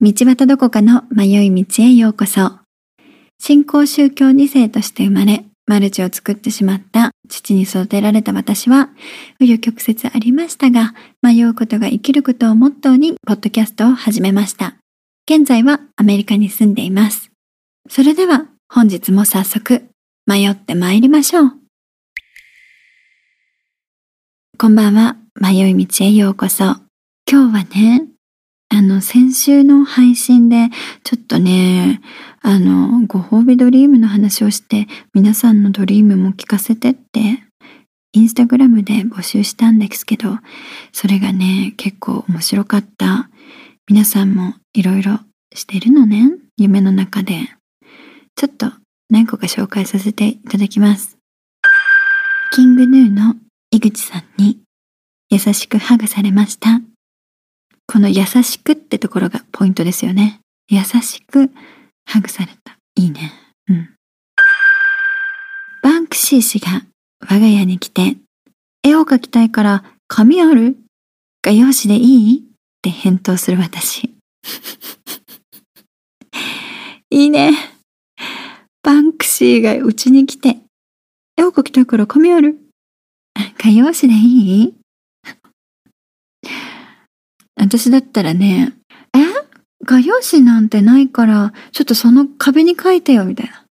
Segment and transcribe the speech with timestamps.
[0.00, 2.52] 道端どこかの迷い道へようこそ。
[3.40, 8.90] 新興宗教2世として生まれ、マルチを作ってしまった父に育てられた私は、
[9.40, 14.76] 紆余曲折ありましたが、迷うことが生きることをモットーに、ポッドキャストを始めました。
[15.28, 17.32] 現在はアメリカに住んでいます。
[17.90, 19.82] それでは、本日も早速、
[20.26, 21.52] 迷って参りましょう。
[24.58, 26.76] こんばんは、迷い道へようこそ。
[27.28, 28.06] 今日はね、
[28.70, 30.68] あの、先週の配信で、
[31.02, 32.00] ちょっとね、
[32.42, 37.42] あの、ご褒美ドリームの話をして、皆さんのドリームも聞かせてって、
[38.12, 40.38] インスタグラムで募集したんですけど、
[40.92, 43.30] それがね、結構面白かった。
[43.88, 45.20] 皆さんもいろいろ
[45.54, 47.48] してるのね、夢の中で。
[48.36, 48.70] ちょっと
[49.10, 51.16] 何個か紹介させていただきます。
[52.52, 53.34] キングヌーの
[53.70, 54.60] 井口さんに
[55.30, 56.80] 優しくハグされました。
[57.90, 60.40] この優しくってところがポイントですよね。
[60.68, 61.50] 優しく
[62.04, 62.76] ハグされた。
[62.96, 63.32] いいね。
[63.68, 63.94] うん。
[65.82, 66.82] バンクシー氏が
[67.20, 68.16] 我が家に来て、
[68.84, 70.76] 絵を描きたいから紙ある？
[71.42, 72.38] 画用紙でいい？
[72.40, 72.42] っ
[72.82, 74.14] て返答する私。
[77.10, 77.52] いいね。
[78.82, 80.58] バンクシーがうちに来て、
[81.38, 82.58] 絵を描きたいから紙ある？
[83.56, 84.74] 画用紙でいい？
[87.68, 88.72] 私だったらね、
[89.14, 89.18] え？
[89.84, 93.66] 画用紙なんてないから、ちょっとその壁に書いてよ、みたいな。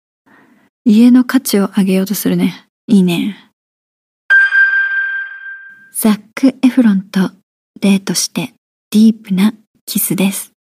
[0.85, 2.67] 家の価値を上げようとするね。
[2.85, 3.51] いいね。
[5.95, 7.31] ザック・エフロンと
[7.81, 8.53] デートして
[8.91, 9.55] ディープな
[9.87, 10.51] キスです。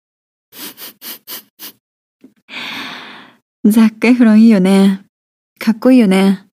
[3.67, 5.05] ザック・エフロンいいよね。
[5.59, 6.47] かっこいいよね。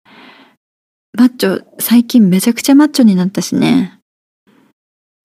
[1.18, 4.00] マッチョ、最近めちゃくちゃマッチョになったしね。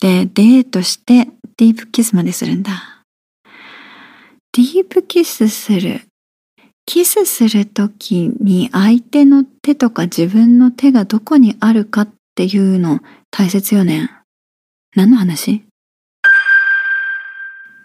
[0.01, 3.03] で、デートしてディープキスまでするんだ。
[4.53, 6.03] ディープキスする。
[6.87, 13.01] キスするときに相手の手とか自分の手がどこにあるかっていうの
[13.33, 14.09] 大切よね。
[14.95, 15.65] 何の話？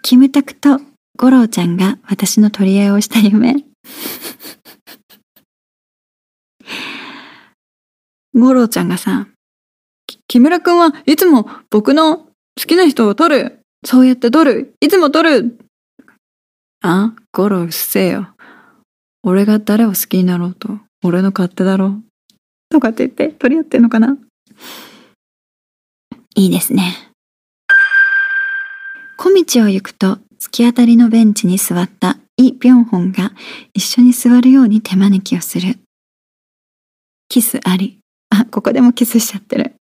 [0.02, 0.80] キムタクと
[1.18, 3.56] 五郎ちゃんが私の取り合いをした夢。
[8.34, 9.26] 五郎ちゃんがさ、
[10.28, 12.28] 木村くんはいつも僕の好
[12.68, 13.63] きな人を取る。
[13.84, 14.74] そうやって取る？
[14.80, 15.58] いつも取る？
[16.82, 18.28] あ、ゴロうっせえよ。
[19.22, 21.86] 俺が誰を好きになろうと、俺の勝手だろ？
[21.86, 22.02] う。
[22.70, 24.16] とかって言って取り合ってんのかな？
[26.34, 27.10] いいですね。
[29.16, 33.32] 小道を行くと突き当たりのベンチに座ったイ・ビョンホンが
[33.72, 35.78] 一緒に座るように手招きをする。
[37.28, 37.98] キスあり。
[38.30, 39.76] あ、ここでもキスしちゃってる。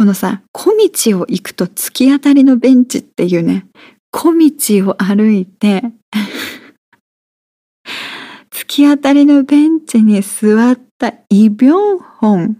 [0.00, 3.66] このさ、小道を行くと突き当たりのベンチっていうね、
[4.10, 5.82] 小道を歩いて
[8.50, 12.56] 突き当たりのベンチに座ったイ・ビョンホン。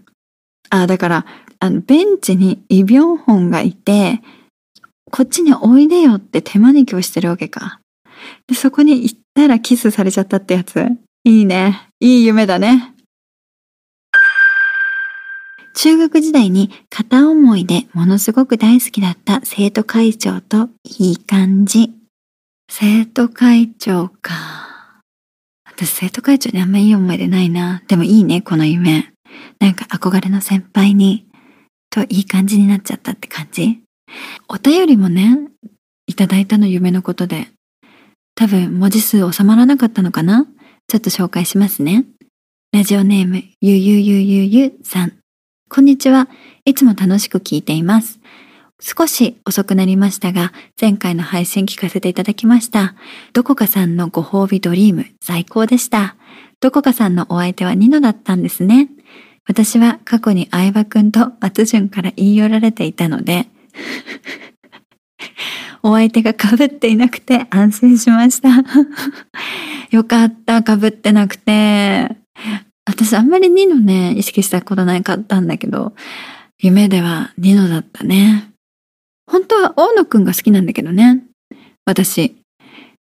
[0.69, 1.25] あ、だから、
[1.59, 4.21] あの、ベンチにイ・ビョンホンがいて、
[5.09, 7.79] こっちにおいでよって手招きをしてるわけか。
[8.45, 10.85] で、そこに行ったらキスされちゃったってやつ。
[11.23, 11.89] いいね。
[11.99, 12.93] いい夢だね。
[15.73, 21.93] 中学時代に片思いでものすごく大好きだった生徒会長といい感じ。
[22.69, 25.01] 生徒会長か。
[25.65, 27.83] 私生徒会長にあんまいい思い出ないな。
[27.87, 29.11] でもいいね、この夢。
[29.59, 31.25] なんか憧れの先輩に、
[31.89, 33.81] といい感じになっちゃったって感じ。
[34.47, 35.37] お便りもね、
[36.07, 37.47] いただいたの夢のことで。
[38.35, 40.47] 多分文字数収まらなかったのかな
[40.87, 42.05] ちょっと紹介しますね。
[42.71, 45.20] ラジオネーム、ゆゆゆゆゆさん。
[45.73, 46.27] こんにちは。
[46.65, 48.19] いつも楽しく聞いています。
[48.81, 52.93] 少し遅くなりましたが、前回の配信聞かせていただきました。
[53.31, 56.17] どこかさんのご褒美ドリーム、最高でした。
[56.59, 58.89] どこかさんのお相手はニノだったんですね。
[59.47, 63.47] 私は過去に相葉くんと松潤から言い寄られていたので、
[65.83, 68.49] お相手が被っていなくて安心しました。
[69.89, 72.21] よかった、被ってなくて。
[72.85, 75.93] 私あんまりニノね、意識したことないかったんだけど、
[76.59, 78.51] 夢ではニノだったね。
[79.27, 81.23] 本当は大野くんが好きなんだけどね。
[81.85, 82.35] 私。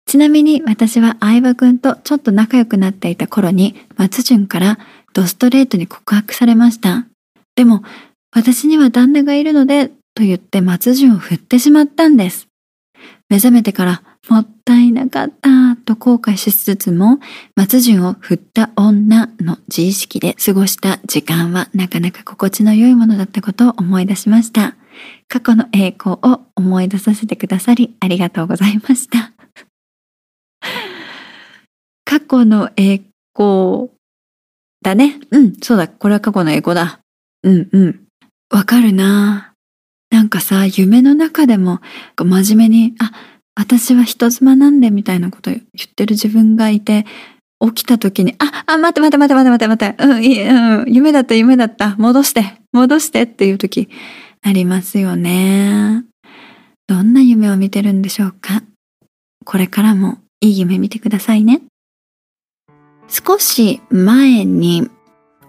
[0.07, 4.79] ちなみに私は相葉くんとちょっと仲良くなっていた頃に松潤から
[5.13, 7.07] ドストレートに告白されました。
[7.57, 7.83] でも
[8.35, 12.49] 私には旦那がいるのでと言って松潤を振ってしまったんです。
[13.29, 15.51] 目覚めてからもったいなかった
[15.89, 17.19] と後悔しつつも、
[17.57, 24.77] 松潤を振った女の自意識で過ごした時間はなかなか心地の良いものだったことを思い出しました。
[25.29, 29.33] 過去の栄光を思い出させてくださりありがとうございました。
[32.05, 33.01] 過去の栄
[33.35, 33.89] 光
[34.83, 35.21] だね。
[35.31, 35.89] うん、そうだ。
[35.89, 37.01] これは過去の栄光だ。
[37.45, 38.01] うんうん。
[38.51, 39.55] わかるな
[40.11, 41.81] なんかさ、夢の中でも
[42.19, 43.13] 真面目に、あ、
[43.59, 47.05] 私は人妻なんでみたいなこと言ってる自分がいて、
[47.61, 53.89] 起きた時に、あ、あ、待って待って待って待って待って待って、うん、いい、うん、夢だった夢だった、戻して、戻してっていう時、
[54.43, 56.05] ありますよね。
[56.87, 58.63] どんな夢を見てるんでしょうか？
[59.45, 61.63] これからもいい夢見てくださいね。
[63.09, 64.89] 少し前に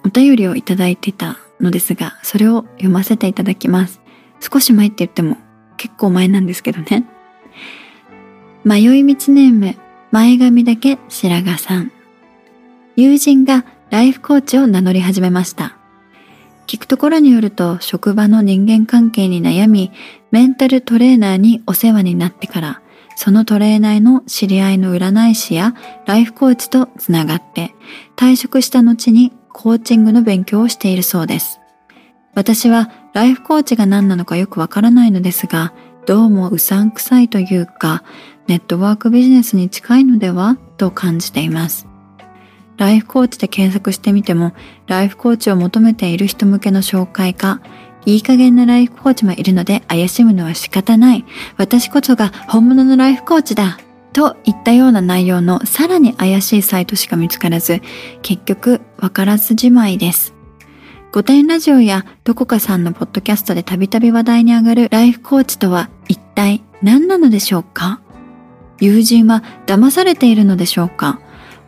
[0.03, 4.01] お便りをいただいてたのですが、それを読ませていただきます。
[4.39, 5.38] 少し前って言っても
[5.77, 7.06] 結構前なんですけどね。
[8.65, 9.75] 迷い道ネーム、
[10.11, 11.91] 前髪だけ白髪さん。
[12.97, 15.77] 友人がライフコーチを名乗り始めました。
[16.67, 19.91] 聞くところによると職場の人間関係に悩み、
[20.31, 22.81] メンタルトレーナーにお世話になってから、
[23.15, 25.73] そのトレーナーの知り合いの占い師や
[26.06, 27.73] ライフコーチとつながって
[28.15, 31.59] 退職した後にコーチングの勉強をしているそうです。
[32.35, 35.73] 私はライフコーチが何なのかよくわからないのですが、
[36.06, 38.03] どうもうさんくさいというか、
[38.50, 40.57] ネットワークビジネスに近いのでは？
[40.78, 41.88] と感じています。
[42.78, 44.54] ライフコーチで検索してみても、
[44.88, 47.62] ライフコーチを求めている人向けの紹介か、
[48.07, 51.25] いい加減なライフコーチもいるので怪しむのは仕方ない。
[51.57, 53.78] 私こそが本物のライフコーチだ。
[54.13, 57.81] といったような内容のさらに怪しいサイトしか見つからず、
[58.24, 60.34] 結局わからずじまいです。
[61.12, 68.02] 御殿ラジオやどこかさんのポッドキャストでたびたび話題に上がるライフコーチとは一体何なのでしょうか？
[68.80, 71.20] 友人は騙されているのでしょうか？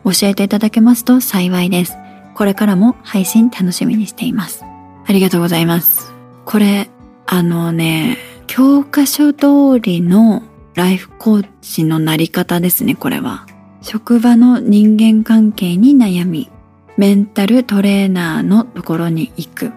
[0.04, 1.96] 教えていただけますと幸いです。
[2.34, 4.64] これからも配信楽しみにしています。
[4.64, 6.12] ありがとうございます。
[6.44, 6.88] これ、
[7.26, 8.16] あのね、
[8.46, 10.42] 教科書通りの
[10.74, 13.46] ライフコーチのなり方ですね、これは。
[13.82, 16.50] 職場の人間関係に悩み、
[16.96, 19.72] メンタルトレーナーのところに行く。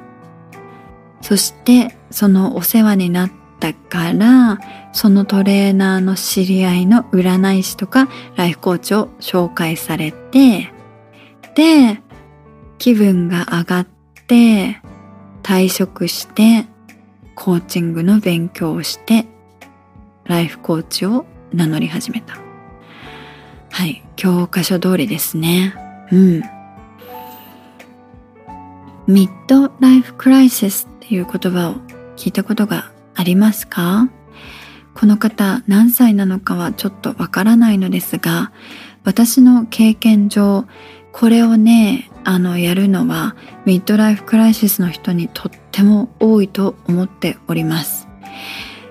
[1.21, 3.31] そして、そのお世話になっ
[3.65, 4.59] たから、
[4.93, 10.71] そのトレーナーの知り合いの占い師とかライフコーチを紹介されて、
[11.55, 12.01] で、
[12.77, 13.87] 気分が上がっ
[14.27, 14.81] て、
[15.43, 16.65] 退職して、
[17.35, 19.25] コーチングの勉強をして、
[20.25, 22.37] ライフコーチを名乗り始めた。
[23.71, 25.75] はい、教科書通りですね。
[26.11, 26.41] うん。
[29.07, 31.75] ミッドライフクライシスっていう言葉を
[32.15, 34.09] 聞いたことがありますか？
[34.93, 38.51] この方何歳なのかはちょっとわからないのですが、
[39.03, 40.65] 私の経験上、
[41.11, 43.35] これをね、あの、やるのは
[43.65, 48.07] ミッドライフクライシスの人にとっても多いと思っております。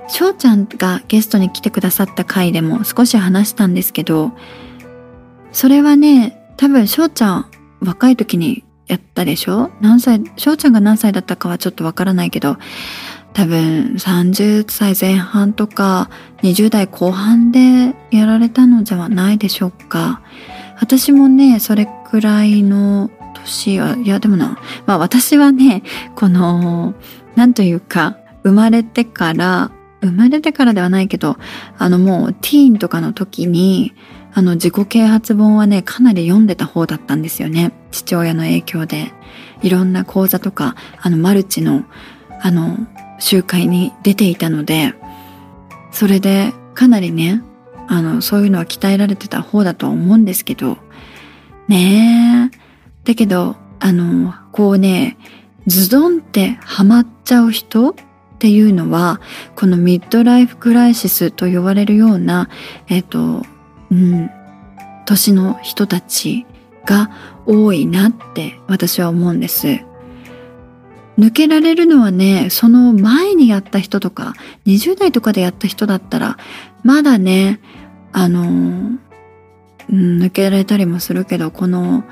[0.08, 4.32] 翔ちゃんがゲストに来てくださった回でも少し話したんですけど、
[5.52, 7.50] それはね、多分翔ちゃん
[7.80, 9.70] 若い時にやったでしょ？
[9.80, 12.58] 何歳、翔ちゃんが何歳だったかはちょっとわからないけど、
[13.34, 16.08] 多分30歳前半とか
[16.43, 20.22] 20代後半でやられたのじゃないでしょうか。
[20.81, 25.82] 私もね、それくらいの年は、いやでもな、まあ私はね、
[26.14, 26.94] この、
[27.34, 31.36] なんというか、生まれてから、生まれてからではないけど、
[31.79, 33.94] あのもうティーンとかの時に、
[34.32, 37.72] あの自己啓発本はね、かなり読んでた方だったんですよね。
[37.91, 39.12] 父親の影響で。
[39.62, 41.84] いろんな講座とか、あのマルチの、
[42.43, 42.76] あの、
[43.18, 44.94] 集会に出ていたので、
[45.92, 47.42] それでかなりね、
[47.86, 50.78] あの、そういうのは鍛えられてた方だと思うんですけど、
[51.68, 52.58] ねえ。
[53.04, 55.16] だけど、あの、こうね、
[55.66, 57.94] ズドンってハマっちゃう人っ
[58.38, 59.20] ていうのは、
[59.56, 62.48] このミッドライフクライシスと呼ばれるような、
[62.88, 63.42] えっ、と、
[63.90, 64.30] うん、
[65.06, 66.46] 年の人たち
[66.84, 67.10] が
[67.46, 69.84] 多いなって私は思うんです。
[71.18, 74.34] 抜けられるのはね、その前にやった人とか、
[74.66, 76.38] 20代とかでやった人だったら、
[76.82, 77.60] まだね、
[78.12, 82.04] あの、うん、抜けられたりもするけど、この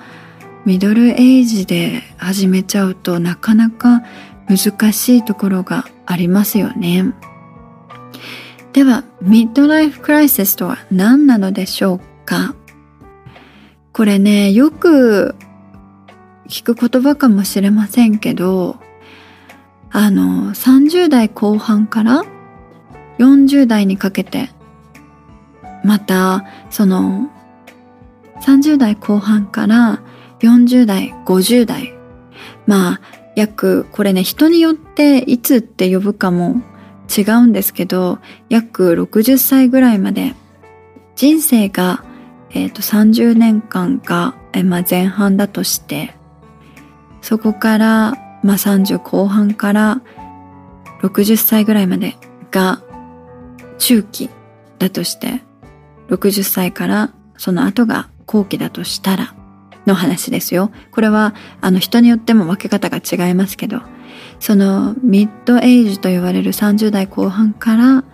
[0.64, 4.02] ミドルエイジで始めちゃうとなかなか
[4.48, 7.12] 難しいところがありますよね。
[8.72, 12.54] では、ミッドライフクライシスとは何なのでしょうか？
[13.92, 15.34] これね、よく
[16.48, 18.76] 聞く言葉かもしれませんけど、
[19.92, 22.24] あの、30代後半から
[23.18, 24.50] 40代にかけて、
[25.84, 27.30] また、その、
[28.42, 30.02] 30代後半から
[30.40, 31.92] 40代、50代、
[32.66, 33.00] まあ、
[33.36, 36.62] 約、これね、人によっていつって呼ぶかも
[37.14, 38.18] 違うんですけど
[38.48, 40.34] 約60歳ぐらいまで
[41.14, 42.04] 人生が、
[42.50, 46.14] えー、と30年間が、えまあ、前半だとして
[47.20, 50.02] そこから、まあ、30後半から
[51.02, 52.16] 60歳ぐらいまで
[52.50, 52.82] が
[53.78, 54.30] 中期
[54.78, 55.42] だとして
[56.08, 59.34] 60歳からその後が後期だとしたら
[59.86, 60.70] の話ですよ。
[60.92, 63.80] これはあの人によっても分け方が違いますけど
[64.38, 68.04] そのミッドエイジと言われる30代後半から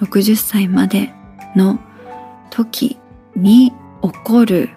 [0.00, 1.12] 60歳まで
[1.54, 1.78] の
[2.50, 2.98] 時
[3.36, 4.70] に起こる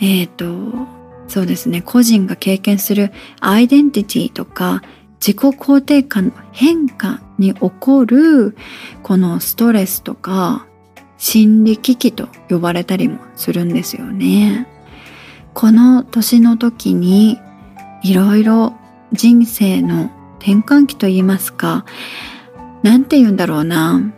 [0.00, 0.93] えっ、ー、と
[1.28, 4.82] そうですね個人が経験するアイデンティティとか
[5.20, 8.56] 自己肯定感の変化に起こる
[9.02, 10.66] このストレスとか
[11.16, 14.68] 心理危機と呼ばれたりもするんですよね。
[15.54, 17.38] この年の時に
[18.02, 18.74] いろいろ
[19.12, 21.86] 人生の転換期と言いますか、
[22.82, 24.12] なんて言うんだろうな。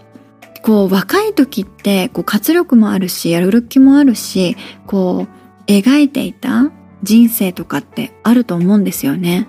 [0.63, 5.29] こう若い時ってこう活力もあるし、やる気もあるし、こ
[5.69, 6.73] う描いていた
[7.07, 9.47] 人生とかってあると思うんですよね。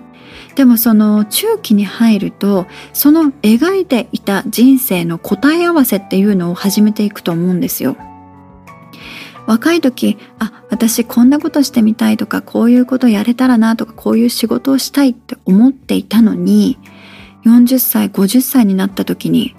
[0.54, 7.96] でもその中期に入るとその描いていた人生の答え合わせっていうのを始めていくと思うんですよ。
[9.46, 16.78] 若い時あ私こんなことしてみたいとかこういうことやれたらなとかこういう仕事をしたいって思っていたのに
[17.44, 19.54] 40歳50歳になった時に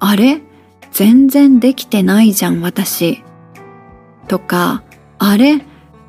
[0.00, 0.40] あれ？
[0.92, 3.22] 全然できてないじゃん私
[4.28, 4.82] とか
[5.18, 5.60] あれ？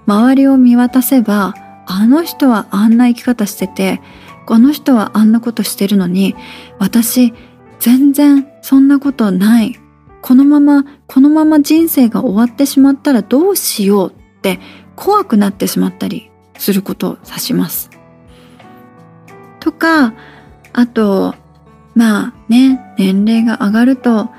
[0.07, 1.53] 周りを見渡せば
[1.85, 4.01] あの人はあんな生き方してて
[4.45, 6.35] この人はあんなことしてるのに
[6.79, 7.33] 私
[7.79, 9.79] 全然そんなことない
[10.21, 14.59] このままこのまま人生が終わってしまったらどうしようって
[14.95, 17.91] 怖くなってしまったりすることを指します。
[19.59, 20.13] とか
[20.73, 21.35] あと
[21.93, 24.29] まあね年齢が上がると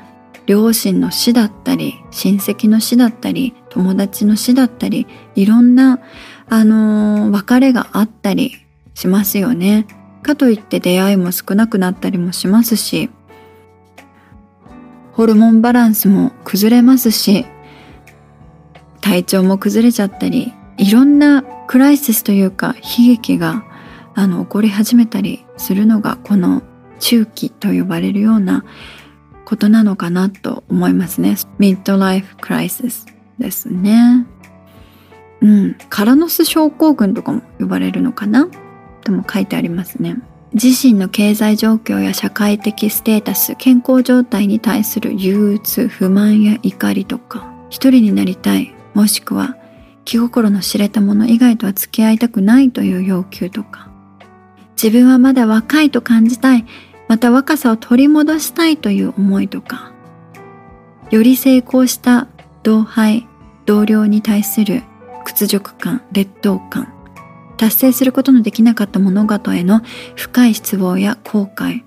[0.47, 5.07] 両親の死だったり親戚の死だったり友達の死だったり
[5.37, 6.01] いろんな
[6.49, 8.57] あのー、別れがあったり
[8.95, 9.87] しますよね。
[10.21, 13.09] かといって出会いも少なくなったりもしますし
[15.13, 17.47] ホルモンバランスも崩れますし
[19.01, 23.65] 体調も崩れちゃったりいろんなクライシスというか悲劇が
[24.17, 26.63] あの起こり始めたりするのがこの
[26.99, 28.65] 中期と呼ばれるような
[29.45, 31.37] ことなのかなと思いますね。
[31.59, 34.27] ミッドライフクライシスですね。
[35.41, 35.77] うん。
[35.89, 38.49] カラノス症候群とかも呼ばれるのかな？
[39.05, 40.17] とも書いてありますね。
[40.55, 49.59] 自身の経済状況や社会的ステータス健康状態に対する憂鬱不満や怒りとか一人になりたいもしくは
[50.07, 53.91] 気心の知れたもの以外とは付き合いたくないという要求とか
[54.83, 56.65] 自分はまだ若いと感じたい
[57.09, 59.93] また若さを取り戻したいという思いとか
[61.11, 62.27] より成功した
[62.63, 63.28] 同輩
[63.69, 64.83] 同僚に対する
[65.27, 66.91] 屈辱感劣等感
[67.59, 69.83] 達成することのできなかった物事への
[70.17, 71.83] 深い失望や後悔。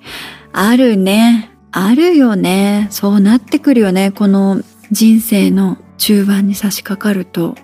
[0.54, 1.50] あるね。
[1.72, 2.86] あるよね。
[2.92, 4.12] そうなってくるよね。
[4.12, 4.62] この
[4.92, 7.56] 人生の中盤に差し掛かると。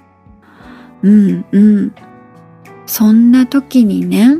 [1.03, 1.95] うんうん。
[2.87, 4.37] そんな時にね、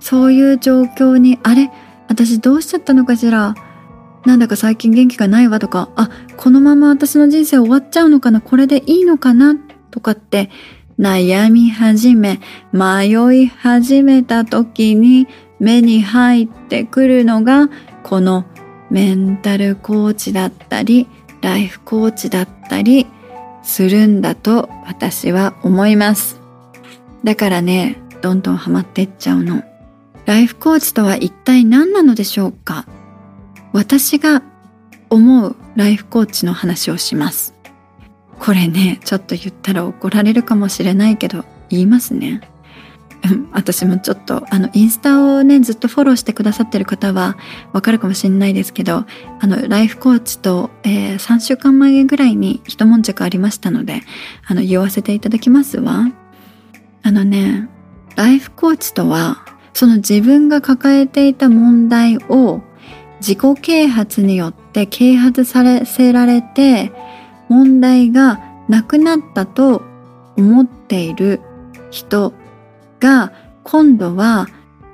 [0.00, 1.70] そういう状況に、あれ？
[2.08, 3.54] 私どうしちゃったのかしら？
[4.24, 9.56] なんだか最近元気がないわとか、あ、このまま私の人生終わっちゃうのかなこれでいいのかな
[9.90, 10.50] とかって
[10.98, 12.40] 悩み始め、
[12.72, 13.10] 迷
[13.42, 15.26] い始めた時に
[15.58, 17.68] 目に入ってくるのが、
[18.02, 18.44] この
[18.90, 21.08] メンタルコーチだったり、
[21.40, 23.06] ライフコーチだったり
[23.62, 26.40] するんだと私は思います。
[27.24, 29.62] だからね、どんどんハマってっちゃうの。
[30.24, 32.86] ライフコーチとは一体何なのでしょうか？
[33.72, 34.42] 私が
[35.10, 37.56] 思うライフコーチの話をします。
[38.38, 42.40] これねちょっと言ったら怒られるかもしれないけど言いますね
[43.50, 47.36] 私もちょっとあのインスタをねずっとフォローしてくださってる方は
[47.72, 49.04] わかるかもしれないですけど
[49.40, 54.02] あのライフコーチと、えー、3週間前ぐらいに一悶着ありましたので
[54.46, 56.04] あの言わせていただきますわ
[57.02, 57.68] あのね
[58.14, 62.60] ライフコーチとはその自分が抱えていた問題を
[63.20, 66.92] 自己啓発によって啓発されせられて
[67.48, 69.82] 問題がなくなったと
[70.36, 71.40] 思っている
[71.90, 72.34] 人
[73.00, 74.46] が今度は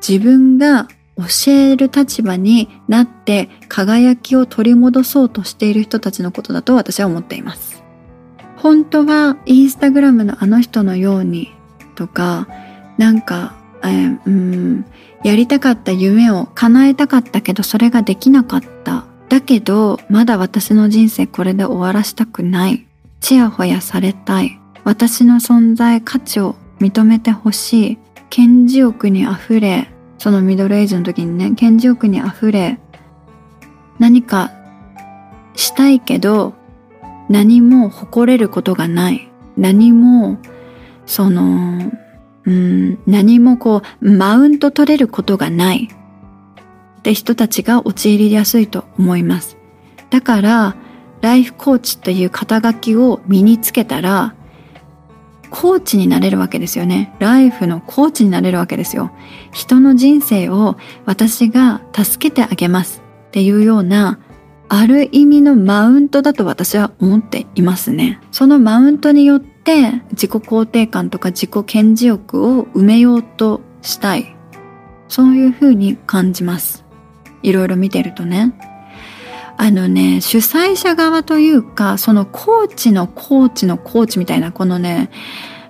[0.07, 7.83] 自分が教える立場になって輝きを取り戻そうとしている人たちのことだと私は思っています。
[8.57, 11.53] 本当はインスタグラムのあの人のように
[11.97, 12.47] とか
[12.97, 14.85] なんか、えー、うん
[15.25, 19.12] やりたかった夢を叶えたかったけどそれができなかった。
[19.33, 22.87] だけどまだ私の人生これで終わらしたくない。
[23.19, 24.61] ちやほやされたい。
[24.85, 27.99] 私の存在価値を認めてほしい。
[28.29, 32.79] 顕示欲に溢れ、そのミドルエイジの時にね、顕示欲に溢れ、
[33.99, 34.53] 何か
[35.57, 36.53] したいけど、
[37.31, 39.31] 何も誇れることがない。
[39.57, 40.37] 何も、
[41.07, 41.91] その、
[42.45, 45.89] うん、何もこう、マウント取れることがない
[47.03, 49.59] って人たちが陥りやすいと思います。
[50.11, 50.77] だから、
[51.21, 54.37] ライフコーチという肩書きを身につけたら、
[55.51, 57.15] コーチになれるわけですよね。
[57.19, 59.11] ライフのコーチになれるわけですよ。
[59.51, 64.21] 人の人生を私が助けてあげますっていうような
[64.69, 68.21] ある意味のマウントだと私は思っていますね。
[68.31, 74.37] そのマウントによって自己肯定感とか自己顕示欲を埋めようとしたい。
[75.09, 76.83] そういうふうに感じます。
[77.43, 78.53] いろいろ見てるとね。
[79.57, 85.11] あのね、主催者側というか、そのコーチのコーチのコーチみたいな、このね、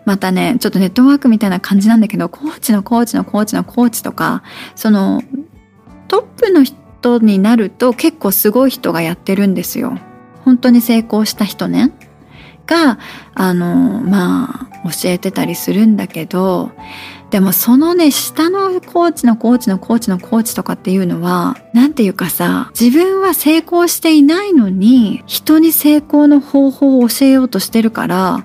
[0.04, 4.42] またね、ちょっとネットワークみたいな感じなんだけど、コーチのコーチのコーチのコーチとか、
[4.74, 5.22] その
[6.08, 9.98] トップの人になると結構すごい人がやってるんですよ。
[10.44, 11.92] 本当に成功した人ね。
[12.66, 12.98] が、
[13.34, 16.70] あの、まあ、教えてたりするんだけど、
[17.32, 28.44] でもそのね、下のコーチのコーチのコーチのコーチとかっていうのは、なんていうかさ、自分は成功していないのに、人に成功の方法を教えようとしてるから、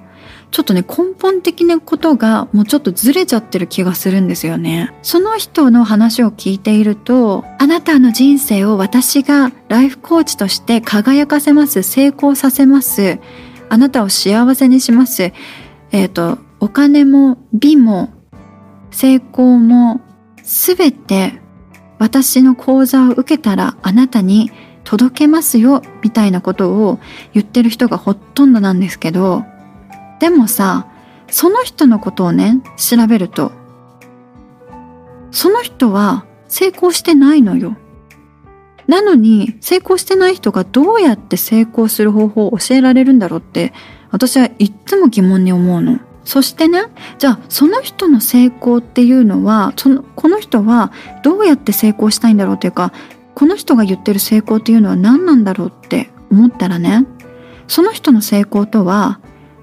[0.51, 4.93] ちょっとね、根本的なことがもうちょっとずれちゃってる気がするんですよね。
[5.01, 13.19] その人の話を聞いていると、あなたの人生を私がライフコーチとして輝かせます、成功させます、
[13.67, 15.33] あなたを幸せにします。
[15.91, 18.13] えっ、ー、と、お金も美も
[18.97, 20.01] 成功も
[20.41, 21.39] すべて
[21.99, 24.51] 私の講座を受けたらあなたに
[24.83, 26.99] 届けますよみたいなことを
[27.33, 29.43] 言ってる人がほとんどなんですけど
[30.19, 30.87] でもさ、
[31.29, 33.51] その人のことをね、調べると、
[35.31, 37.77] その人は成功してないのよ。
[38.87, 43.73] なのに、成功してない人がどうやって成功する方法を教えられるんだろうって、
[44.11, 45.99] 私はいつも疑問に思うの。
[46.27, 46.83] そしてね、
[47.19, 50.91] じゃあその人の成功っていうのは、その、この人は
[51.23, 52.91] どうやって成功したいんだろうっていうか、
[53.33, 57.05] この人が言ってる成功っていうのは何なんだろうって思ったらね、
[57.69, 59.21] その人の成功とは、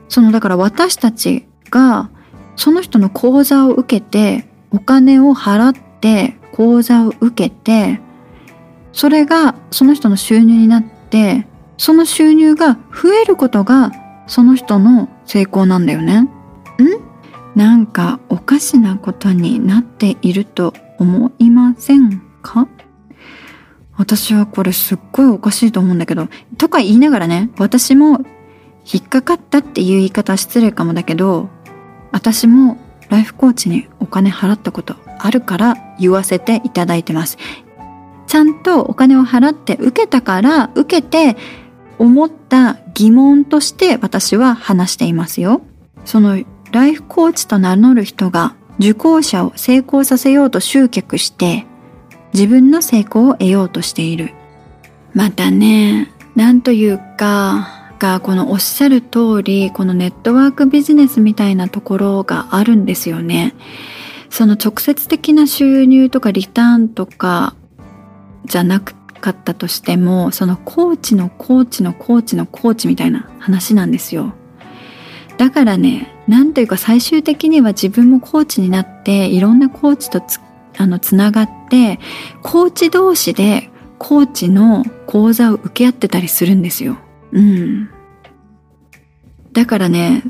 [0.08, 2.08] そのだから私たちが
[2.56, 8.00] その人の講座を受けてお金を払って講座を受けて
[8.94, 11.46] それがその人の収入になって
[11.76, 13.92] その収入が増えることが
[14.26, 16.30] その人の成功なんだよね。
[16.82, 17.58] ん？
[17.58, 22.66] なんかおかしなことになっていると思いませんか？
[23.96, 28.24] 私はこれすっごいおかしいと思うんだけど、とか言いながらね、私も
[28.92, 31.48] 引っかかったっていう言い方失礼かもだけど、
[32.10, 32.76] 私も
[33.08, 37.38] ライフコーチにお金払ったことあるから言わせていただいてます。
[38.26, 41.36] ちゃんとお金を払って受けたから受けて
[41.98, 45.60] 思った疑問として私は話していますよ。
[46.04, 46.42] その
[46.74, 51.66] ライフコーチと名乗る人が受講者を成功させようと集客して
[52.32, 54.34] 自分の成功を得ようとしている。
[55.12, 57.68] またね、なんというか、
[58.00, 63.54] がこのおっしゃる通りこのネットワークビジネスみたいなところがあるんですよね。
[64.28, 67.54] その直接的な収入とかリターンとか
[68.46, 74.34] じゃなかったとしてもそのコーチのコーチのコーチのコーチみたいな話なんですよ。
[75.36, 80.40] だからねなんというか最終的には自分もコーチになっていろんなコーチとつ
[80.76, 81.98] あのつながって
[82.42, 86.98] コーチ同士でコーチの講座を受け合ってたりするんですよ。
[87.32, 87.88] うん。
[89.52, 90.24] だからね、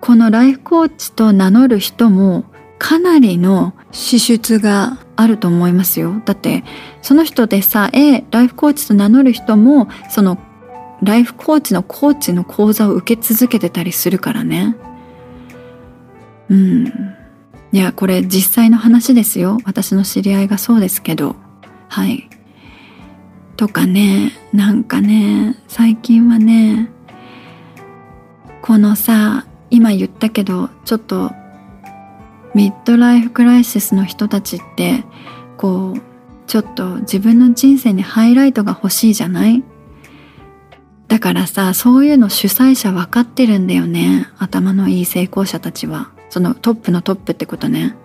[0.00, 2.44] このライフコーチと名乗る人も
[2.78, 6.22] かなりの支出があると思いますよ。
[6.24, 6.64] だって
[7.02, 10.38] その人でさえライフコーチと名乗る人もその
[11.02, 14.76] ライフコーチのコーチの講座を受け続けてたりするからね。
[16.48, 16.86] うん。
[17.70, 19.58] いや、これ実際の話ですよ。
[19.64, 21.36] 私の知り合いがそうですけど。
[21.88, 22.28] はい。
[23.56, 26.90] とかね、なんかね、最近はね、
[28.62, 31.32] このさ、今言ったけど、ちょっと、
[32.54, 35.04] ミッドライフクライシスの人たちって、
[35.56, 36.00] こう、
[36.46, 39.62] ちょっと自分の人生にハイライトが欲しいじゃない？
[41.08, 44.28] だからさ、そういうの主催者分かってるんだよね。
[44.38, 46.10] 頭のいい成功者たちは。
[46.30, 47.96] そのトップのトップってことね。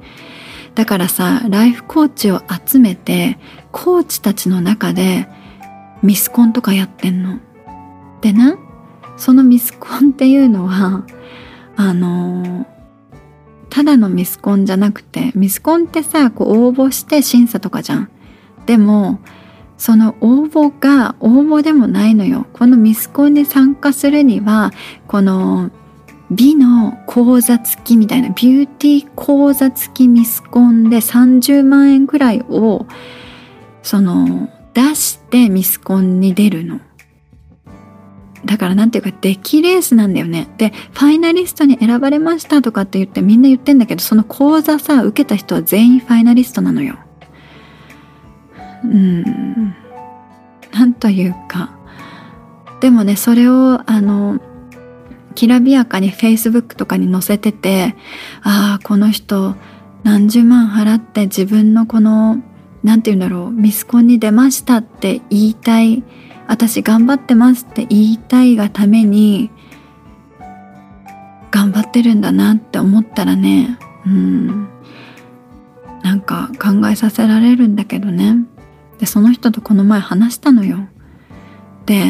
[0.76, 3.38] だからさライフコーチを集めて
[3.72, 5.28] コーチたちの中で
[6.02, 7.40] ミスコンとかやってんの。
[8.22, 8.56] でね
[9.18, 11.06] そのミスコンっていうのは
[11.76, 12.66] あの
[13.70, 18.10] ただのミスコンじゃなくてミスコンってさこう応募して審査とかじゃん。
[18.66, 19.20] でも
[19.84, 22.48] その応募が応募でもないのよ。
[22.54, 24.72] このミスコンに参加するには
[25.08, 25.72] この
[26.32, 32.86] 美の講座付きみたいなビューティー講座付きミスコンで30万円くらいを
[33.82, 36.80] その出してミスコンに出るの。
[38.46, 40.48] だからなんていうか出来レースなんだよね。
[40.58, 47.00] で、ファイナリストに選ばれましたとかって言ってみんな言ってんだけど、その講座さ、受けた人は全員ファイナリストなのよ。
[48.84, 49.76] うん。
[50.72, 51.72] なんというか。
[52.82, 54.40] でもね、それを、あの、
[55.36, 57.96] きらびやかに Facebook とかに載せてて、
[58.44, 59.56] ああ、この人
[60.04, 62.42] 何十万払って自分のこの、
[62.84, 66.04] なんて言うんだろう、ミスコンに出ましたって言いたい、
[66.48, 69.50] 私頑張ってますって言いたいがために、
[71.52, 74.68] 頑張ってるんだなって思ったらね、うん、
[76.02, 78.38] なんか考えさせられるんだけどね。
[79.04, 80.88] で、その人とこの前話したのよ。
[81.86, 82.06] で、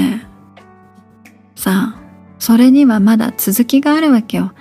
[1.55, 1.99] さあ、
[2.37, 4.53] それにはまだ続きがあるわけよ。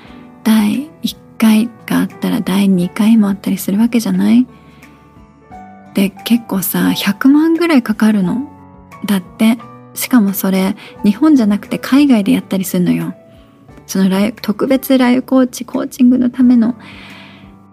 [0.42, 4.47] 第1回があったら第2回もあったりするわけじゃない？
[5.92, 8.51] で、結構さ、100万ぐらいかかるの。
[9.05, 9.59] だって。
[9.92, 13.14] しかもそれ、日本じゃなくて海外でやったりするのよ。
[13.87, 16.77] そのライ特別ライブコーチ、コーチングのための、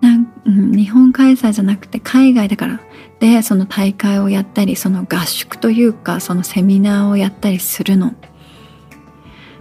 [0.01, 2.81] なん、うん、日本開催じゃなくて海外だから。
[3.19, 8.13] で、その大会をやったり、その合宿というか、そのセミナーをやったりするの。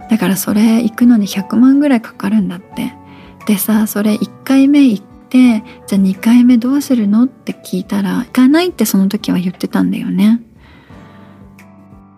[0.09, 2.93] だからそれ行くのに100万ぐらいかかるんだって。
[3.45, 10.41] でさそれ1回目行ってじゃあ2回目どうするのって聞いたら行かないってその時は言ってたんだよね。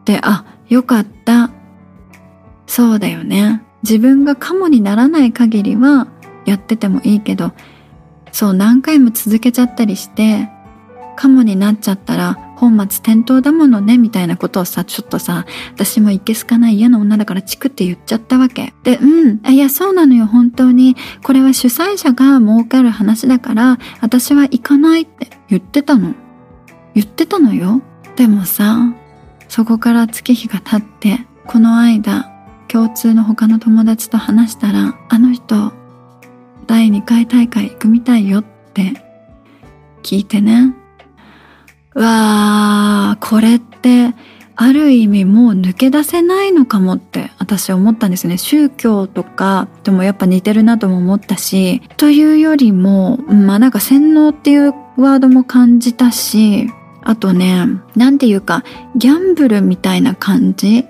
[0.05, 1.51] であよかった。
[2.65, 3.61] そうだよね。
[3.83, 6.07] 自分がカモにならない限りは
[6.45, 7.51] やっててもいいけど
[8.31, 10.49] そう何回も続けちゃったりして
[11.21, 18.73] カモになっちゃったら本末転倒だものね、みたいなことをさ、ちょっとさ、私もいけすかない嫌な女だからチクって言っちゃったわけ。
[18.81, 20.95] で、うん、いや、そうなのよ、本当に。
[21.21, 26.15] これは主催者が儲かる話だから、私は行かないって言ってたの。
[26.95, 27.83] 言ってたのよ。
[28.15, 28.91] でもさ、
[29.47, 32.31] そこから月日が経って、この間、
[32.67, 35.71] 共通の他の友達と話したら、あの人、
[36.65, 38.93] 第2回大会行くみたいよって
[40.01, 40.80] 聞いてね。
[41.93, 44.13] わあこれって
[44.55, 48.37] ある意味もう抜け出せないのかもって私は思ったんですね。
[48.37, 56.69] 宗教とかともやっぱ似てるなとも思ったしというよりもまあなんか洗脳っていうワードも感じたし
[57.01, 58.63] あとねなんていうか
[58.95, 60.85] ギャンブルみたいな感じ。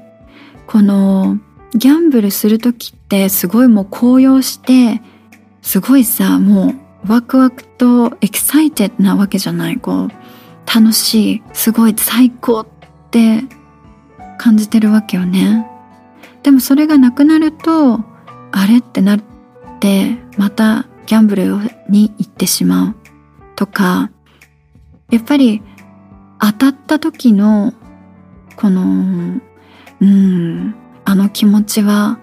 [0.67, 1.37] この
[1.73, 5.01] ギャンブルする時ってすごいもう高揚して
[5.61, 6.73] すごいさも
[7.07, 9.77] うワクワクと excited なわけじゃない。
[9.77, 10.09] こう
[10.73, 12.67] 楽しい、すごい最高っ
[13.11, 13.43] て
[14.37, 15.67] 感じてるわけよね。
[16.43, 17.99] でもそれがなくなると、
[18.53, 19.21] あれってなっ
[19.79, 21.57] て、またギャンブル
[21.89, 22.95] に行ってしまう
[23.55, 24.11] とか、
[25.09, 25.61] やっぱり
[26.39, 27.73] 当たった時の
[28.55, 29.39] この、
[30.01, 32.17] うん、あの気持ちは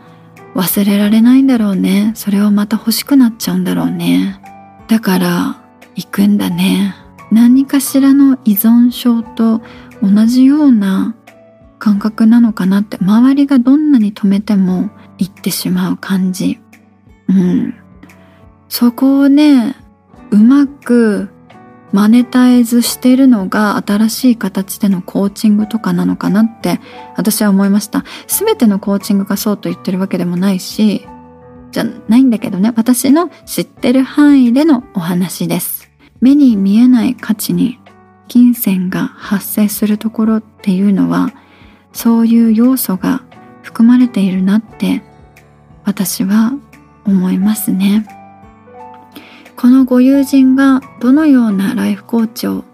[0.55, 2.13] 忘れられないんだろうね。
[2.15, 4.41] それをまた欲しくなっちゃうんだろうね。
[4.89, 5.63] だから
[5.97, 6.95] 行くんだね。
[7.31, 9.61] 何かしらの依存症と
[10.03, 11.15] 同じような
[11.79, 16.61] 感覚なのかなって周りがどんなに止めても言ってしまう感じ。
[17.29, 17.75] うん。
[18.69, 19.77] そこをね
[20.31, 21.31] うまく
[21.93, 26.81] マネタイズしてるのが新しい形でのコーチングとかなのかなって
[27.17, 28.05] 私は思いました。
[28.27, 31.07] 全てのコーチングがそうと言ってるわけでもないし
[31.71, 35.78] じゃないんだけどね私の知ってる範囲でのお話です。
[36.21, 37.79] 目に見えない価値に
[38.27, 41.31] 金銭が発生するところっていうのは
[41.93, 43.23] そういう要素が
[43.63, 45.03] 含まれているなって
[45.85, 46.53] 私は
[47.05, 48.07] 思いますね。
[49.57, 52.65] このご友人がどのようなライフコーチを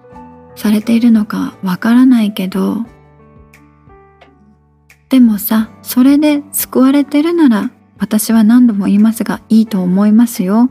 [0.54, 2.84] されているのかわからないけど
[5.08, 10.68] でもさそれで救われてるなら私は何度も言いますがいいと思いますよ。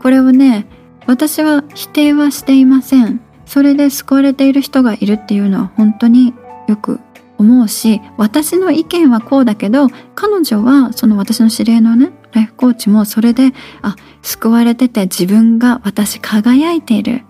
[0.00, 0.66] これをね
[1.06, 6.34] 私は否定はしていませんそれで救われている人がいるっていうのは本当に
[6.68, 7.00] よく
[7.38, 17.22] 思うし私の意見はこうだけど彼女はその私の知り合いのねライフコーチもそれで、あ、救われてて自分が私輝いている。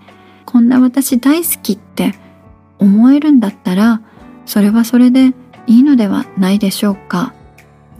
[0.45, 2.13] こんな私大好きって
[2.81, 4.03] 思えるんだったら、
[4.47, 5.33] それはそれで
[5.69, 7.35] いいのではないでしょうか。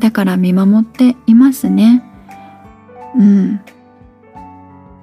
[0.01, 2.03] だから見守っていますね。
[3.17, 3.61] うん。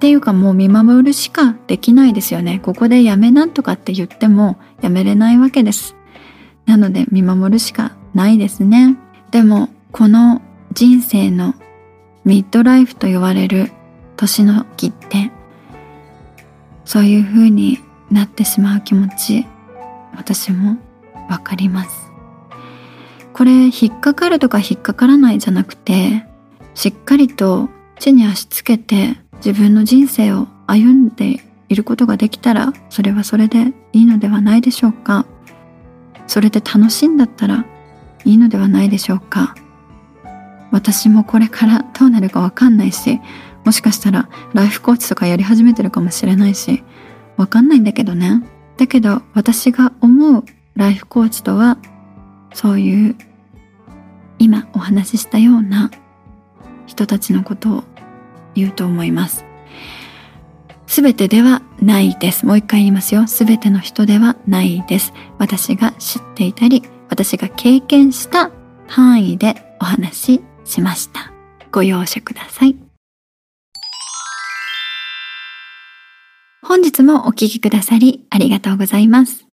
[0.04, 2.60] ていうかもう見守るしかできないですよね。
[2.62, 5.96] ここでやめなんとかって言ってもやめれないわけです。
[6.66, 8.98] なので見守るしかないですね。
[9.30, 10.42] でもこの
[10.74, 11.54] 人生の
[12.22, 13.72] ミッドライフと言われる
[14.18, 15.30] 年の木って
[16.84, 17.78] そういう風に
[18.10, 19.46] なってしまう気持ち
[20.14, 20.76] 私も
[21.30, 22.12] わかります。
[23.32, 26.26] これ引っかかるとか引っかからないじゃなくて
[26.74, 27.70] しっかりと
[28.04, 31.40] 地に足つけて自分の人生を歩んで
[31.70, 35.24] いることができたらそれはそれでいいのではないでしょうか。
[36.26, 37.64] それで楽しいんだったら
[38.26, 39.54] いいのではないでしょうか。
[40.70, 43.20] 私もこれからどうなるかわかんないし
[43.64, 46.82] もしかしたらライフコーチとかやり始めてるかもしれないし
[47.38, 48.42] わかんないんだけどね。
[48.76, 50.44] だけど私が思う
[50.76, 51.78] ライフコーチとは
[52.52, 53.16] そういう
[54.38, 55.90] 今お話ししたような
[56.86, 57.84] 人たちのことを
[58.54, 59.44] 言うと思います。
[60.86, 62.46] すべてではないです。
[62.46, 63.26] もう一回言いますよ。
[63.26, 65.12] すべての人ではないです。
[65.38, 68.50] 私が知っていたり、私が経験した
[68.86, 71.32] 範囲でお話ししました。
[71.72, 72.76] ご容赦ください。
[76.62, 79.46] 本日もお聴きくださりありがとうございます。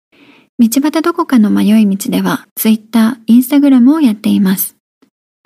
[0.59, 4.77] 道端どこかの迷い道では Twitter、Instagram をやっています。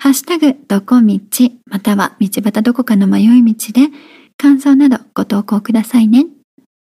[0.05, 1.19] ハッシュタグどこ道
[1.65, 3.89] または道端どこかの迷い道で
[4.37, 6.27] 感想などご投稿くださいね。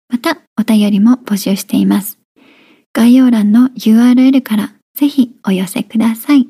[0.09, 2.17] またお便りも募集しています。
[2.93, 6.47] 概要欄の URL からぜひお寄せください。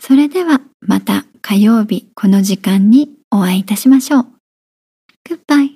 [0.00, 4.26] それではまた火曜日この時間にお会いいたしましょう。
[5.28, 5.75] Goodbye.